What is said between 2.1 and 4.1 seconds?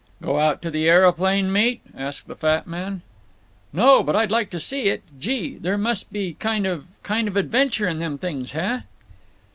the fat man. "No.